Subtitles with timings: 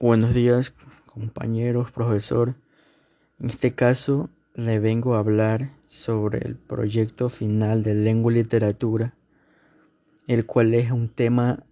[0.00, 0.74] Buenos días,
[1.06, 2.56] compañeros, profesor.
[3.38, 9.14] En este caso, le vengo a hablar sobre el proyecto final de lengua y literatura,
[10.26, 11.64] el cual es un tema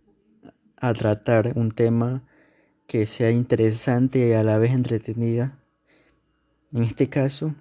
[0.76, 2.22] a tratar, un tema
[2.86, 5.58] que sea interesante y a la vez entretenida.
[6.72, 7.56] En este caso,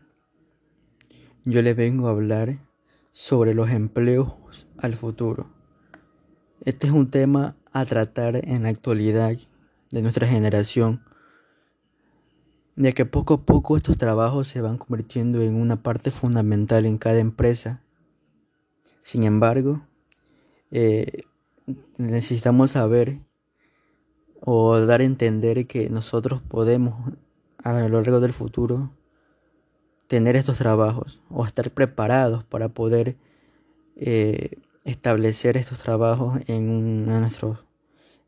[1.44, 2.60] yo le vengo a hablar
[3.14, 5.50] sobre los empleos al futuro.
[6.64, 9.36] Este es un tema a tratar en la actualidad
[9.92, 11.04] de nuestra generación,
[12.76, 16.98] ya que poco a poco estos trabajos se van convirtiendo en una parte fundamental en
[16.98, 17.82] cada empresa.
[19.02, 19.82] Sin embargo,
[20.72, 21.24] eh,
[21.98, 23.20] necesitamos saber
[24.40, 27.14] o dar a entender que nosotros podemos
[27.64, 28.92] a lo largo del futuro
[30.08, 33.18] tener estos trabajos o estar preparados para poder
[33.98, 37.64] eh, establecer estos trabajos en, nuestro,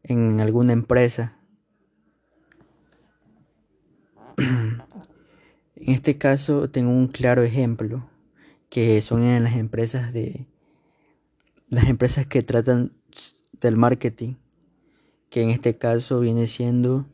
[0.03, 1.37] en alguna empresa
[4.37, 8.09] en este caso tengo un claro ejemplo
[8.69, 10.47] que son en las empresas de
[11.69, 12.91] las empresas que tratan
[13.59, 14.35] del marketing,
[15.29, 17.07] que en este caso viene siendo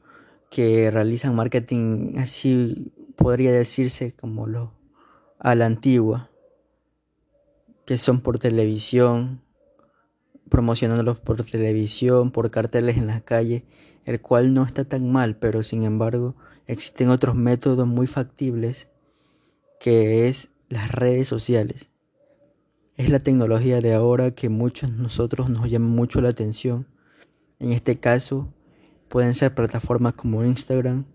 [0.49, 4.73] que realizan marketing así podría decirse como lo
[5.39, 6.29] a la antigua,
[7.85, 9.41] que son por televisión,
[10.49, 13.63] promocionándolos por televisión, por carteles en las calles,
[14.05, 16.35] el cual no está tan mal, pero sin embargo
[16.69, 18.89] existen otros métodos muy factibles
[19.79, 21.89] que es las redes sociales.
[22.95, 26.85] Es la tecnología de ahora que muchos nosotros nos llama mucho la atención.
[27.57, 28.53] En este caso
[29.07, 31.05] pueden ser plataformas como Instagram,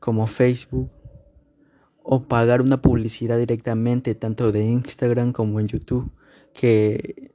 [0.00, 0.90] como Facebook,
[2.02, 6.12] o pagar una publicidad directamente tanto de Instagram como en YouTube,
[6.52, 7.32] que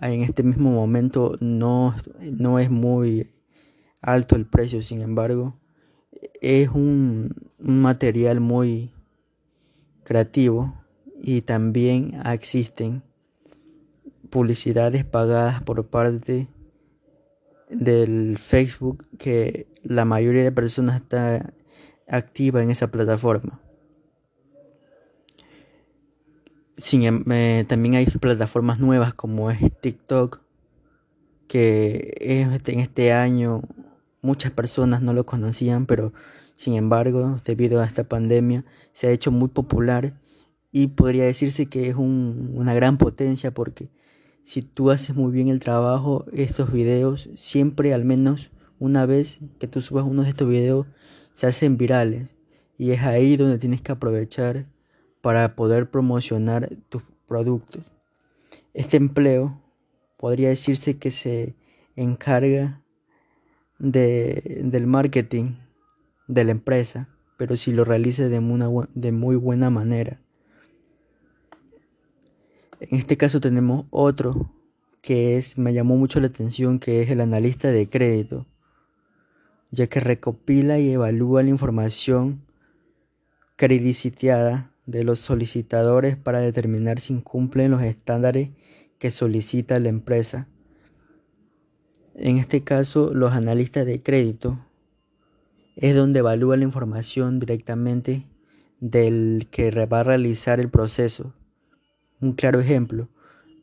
[0.00, 3.28] en este mismo momento no, no es muy
[4.00, 5.59] alto el precio, sin embargo,
[6.40, 8.90] es un, material muy
[10.02, 10.74] creativo
[11.22, 13.02] y también existen
[14.30, 16.48] publicidades pagadas por parte
[17.68, 21.52] del Facebook que la mayoría de personas está
[22.08, 23.60] activa en esa plataforma.
[26.92, 30.40] Em, eh, también hay plataformas nuevas como es TikTok,
[31.46, 33.62] que en este año
[34.22, 36.12] Muchas personas no lo conocían, pero
[36.56, 40.14] sin embargo, debido a esta pandemia, se ha hecho muy popular
[40.72, 43.88] y podría decirse que es una gran potencia porque
[44.44, 49.66] si tú haces muy bien el trabajo, estos videos siempre al menos una vez que
[49.66, 50.86] tú subas uno de estos videos
[51.32, 52.34] se hacen virales
[52.76, 54.66] y es ahí donde tienes que aprovechar
[55.20, 57.82] para poder promocionar tus productos.
[58.74, 59.60] Este empleo
[60.16, 61.54] podría decirse que se
[61.96, 62.79] encarga
[63.80, 65.54] de, del marketing
[66.28, 70.20] de la empresa, pero si lo realice de, muy buena manera.
[72.78, 74.54] En este caso tenemos otro
[75.02, 78.46] que es, me llamó mucho la atención, que es el analista de crédito,
[79.70, 82.44] ya que recopila y evalúa la información
[83.56, 88.50] credicitada de los solicitadores para determinar si cumplen los estándares
[88.98, 90.48] que solicita la empresa
[92.20, 94.58] en este caso, los analistas de crédito
[95.76, 98.26] es donde evalúa la información directamente
[98.80, 101.32] del que va a realizar el proceso.
[102.20, 103.08] Un claro ejemplo,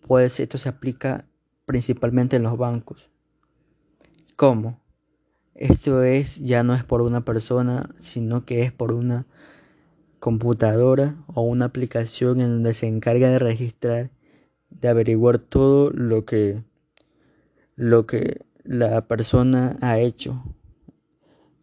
[0.08, 1.28] pues esto se aplica
[1.66, 3.12] principalmente en los bancos.
[4.36, 4.80] ¿Cómo?
[5.54, 9.28] Esto es ya no es por una persona, sino que es por una
[10.20, 14.10] computadora o una aplicación en donde se encarga de registrar,
[14.72, 16.64] de averiguar todo lo que
[17.76, 20.44] lo que la persona ha hecho,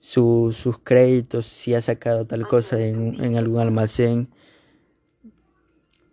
[0.00, 4.28] sus créditos, si ha sacado tal cosa en, algún almacén.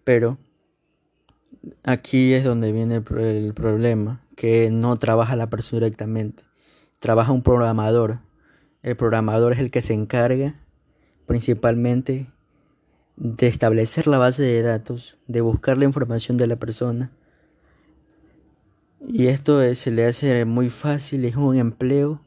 [0.03, 0.37] Pero
[1.83, 6.43] aquí es donde viene el, el problema, que no trabaja la persona directamente,
[6.99, 8.19] trabaja un programador.
[8.83, 10.55] El programador es el que se encarga
[11.25, 12.31] principalmente
[13.15, 17.11] de establecer la base de datos, de buscar la información de la persona
[19.07, 22.21] y esto se le hace muy fácil, es un empleo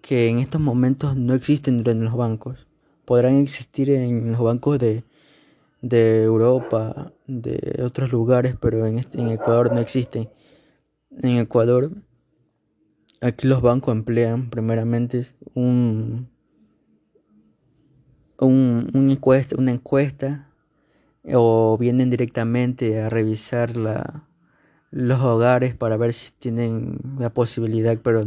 [0.00, 2.66] que en estos momentos no existen en los bancos.
[3.04, 5.04] Podrán existir en los bancos de,
[5.82, 10.28] de Europa, de otros lugares, pero en, este, en Ecuador no existen.
[11.22, 11.92] En Ecuador,
[13.20, 16.28] aquí los bancos emplean primeramente un,
[18.38, 20.52] un, un encuesta, una encuesta
[21.32, 24.29] o vienen directamente a revisar la,
[24.90, 28.24] los hogares para ver si tienen la posibilidad, pero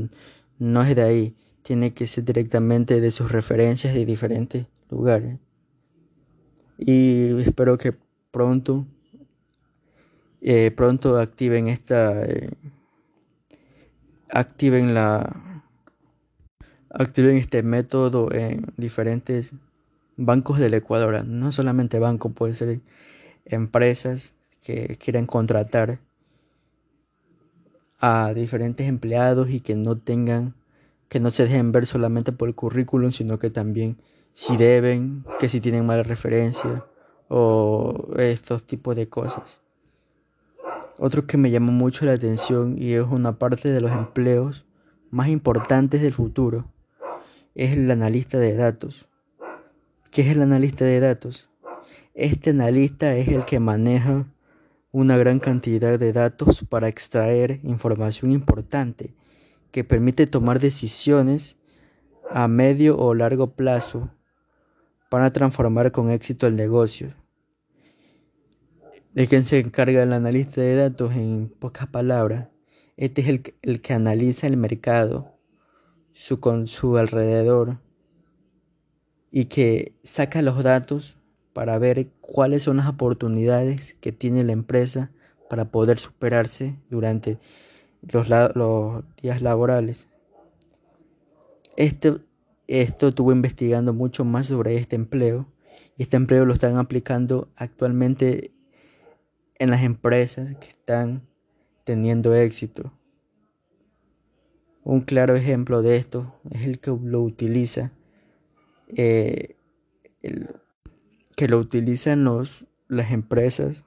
[0.60, 1.36] no es de ahí.
[1.64, 5.40] tiene que ser directamente de sus referencias de diferentes lugares.
[6.78, 7.96] Y espero que
[8.32, 8.86] pronto,
[10.42, 12.50] eh, pronto activen esta, eh,
[14.30, 15.64] activen la,
[16.90, 19.54] activen este método en diferentes
[20.18, 21.26] bancos del Ecuador.
[21.26, 22.82] No solamente bancos, puede ser
[23.46, 26.00] empresas que quieran contratar
[28.06, 30.56] a diferentes empleados y que no tengan,
[31.08, 33.96] que no se dejen ver solamente por el currículum, sino que también
[34.34, 36.86] si deben, que si tienen mala referencia
[37.30, 39.62] o estos tipos de cosas.
[40.98, 44.66] Otro que me llamó mucho la atención y es una parte de los empleos
[45.10, 46.66] más importantes del futuro
[47.56, 49.08] es el analista de datos.
[50.12, 51.50] ¿Qué es el analista de datos?
[52.16, 54.26] Este analista es el que maneja
[54.94, 59.16] una gran cantidad de datos para extraer información importante
[59.72, 61.58] que permite tomar decisiones
[62.30, 64.12] a medio o largo plazo
[65.10, 67.16] para transformar con éxito el negocio.
[69.14, 71.14] ¿De quién se encarga el analista de datos?
[71.14, 72.50] En pocas palabras,
[72.96, 75.40] este es el, el que analiza el mercado,
[76.14, 77.80] su, con su alrededor,
[79.32, 81.18] y que saca los datos
[81.54, 85.12] para ver cuáles son las oportunidades que tiene la empresa
[85.50, 87.38] para poder superarse durante
[88.02, 88.28] los,
[89.22, 90.10] días laborales.
[91.78, 92.18] Este,
[92.68, 95.48] esto estuvo investigando mucho más sobre este empleo
[95.98, 98.52] y este empleo lo están aplicando actualmente
[99.60, 101.28] en las empresas que están
[101.84, 102.92] teniendo éxito.
[104.84, 107.92] Un claro ejemplo de esto es el que lo utiliza
[108.90, 109.56] eh,
[111.44, 113.84] que lo utilizan los, las empresas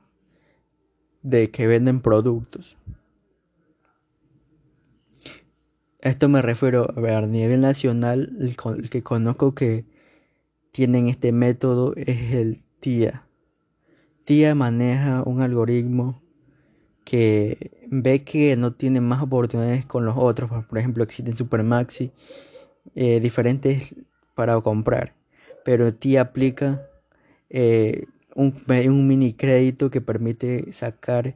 [1.22, 2.76] de que venden productos.
[6.02, 9.86] Esto me refiero a, nivel nacional, el, que conozco que
[10.70, 13.26] tienen este método es el TIA.
[14.24, 16.22] TIA maneja un algoritmo
[17.06, 20.50] que ve que no tiene más oportunidades con los otros.
[20.66, 22.12] Por ejemplo, existen Supermaxi,
[22.94, 23.94] eh, diferentes
[24.34, 25.16] para comprar.
[25.64, 26.86] Pero TIA aplica
[27.50, 31.34] eh, un, mini crédito que permite sacar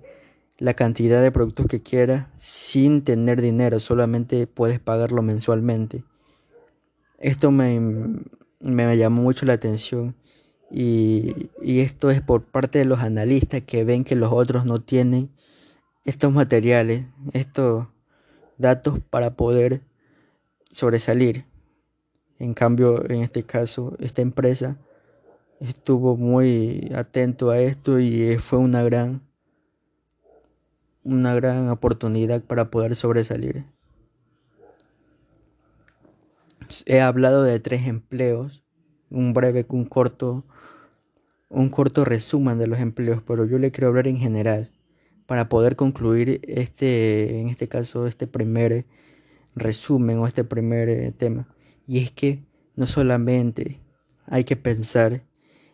[0.58, 6.04] la cantidad de productos que quieras sin tener dinero, solamente puedes pagarlo mensualmente.
[7.18, 7.76] Esto me,
[8.60, 10.14] llamó mucho la atención
[10.70, 15.30] y, esto es por parte de los analistas que ven que los otros no tienen
[16.04, 17.86] estos materiales, estos
[18.58, 19.82] datos para poder
[20.70, 21.46] sobresalir.
[22.38, 24.78] En cambio, en este caso, esta empresa
[25.60, 29.22] estuvo muy atento a esto y fue una gran
[31.02, 33.64] una gran oportunidad para poder sobresalir.
[36.86, 38.64] He hablado de tres empleos,
[39.10, 40.44] un breve, un corto,
[41.48, 44.70] un corto resumen de los empleos, pero yo le quiero hablar en general
[45.26, 48.86] para poder concluir este, en este caso, este primer
[49.54, 51.48] resumen o este primer tema.
[51.86, 52.44] Y es que
[52.76, 53.80] no solamente
[54.26, 55.24] hay que pensar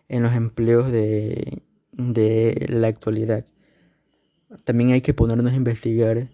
[0.09, 1.63] en los empleos de,
[1.93, 3.45] de la actualidad.
[4.65, 6.29] También hay que ponernos a investigar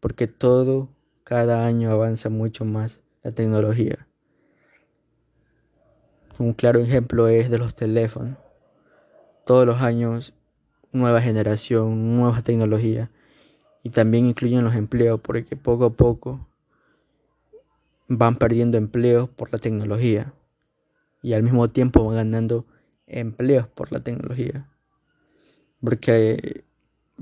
[0.00, 0.88] porque todo,
[1.24, 4.06] cada año avanza mucho más la tecnología.
[6.38, 8.36] Un claro ejemplo es de los teléfonos.
[9.44, 10.34] Todos los años
[10.92, 13.10] nueva generación, nueva tecnología.
[13.82, 16.46] Y también incluyen los empleos porque poco a poco
[18.08, 20.32] van perdiendo empleos por la tecnología.
[21.22, 22.66] Y al mismo tiempo van ganando
[23.08, 24.68] empleos por la tecnología.
[25.82, 26.64] Porque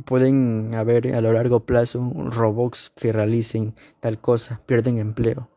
[0.04, 5.48] pueden haber a lo largo plazo robots que realicen tal cosa, pierden empleo.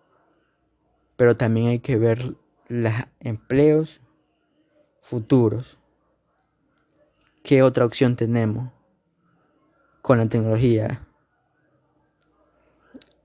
[1.18, 2.36] Pero también hay que ver
[2.68, 4.02] los empleos
[5.02, 5.78] futuros.
[7.44, 8.72] ¿Qué otra opción tenemos
[10.02, 11.06] con la tecnología?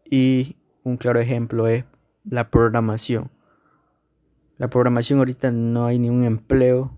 [0.04, 1.84] Y un claro ejemplo es
[2.24, 3.30] la programación.
[4.56, 6.96] La programación ahorita no hay ningún empleo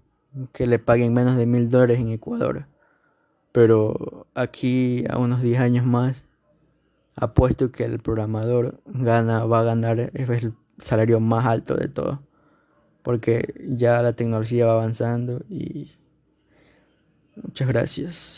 [0.53, 2.67] que le paguen menos de mil dólares en Ecuador.
[3.53, 6.25] Pero aquí a unos 10 años más
[7.15, 12.23] apuesto que el programador gana, va a ganar el salario más alto de todo.
[13.03, 15.93] Porque ya la tecnología va avanzando y
[17.37, 18.35] muchas gracias.